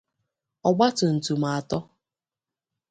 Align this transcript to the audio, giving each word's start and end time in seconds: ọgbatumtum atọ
ọgbatumtum 0.67 1.41
atọ 1.53 1.77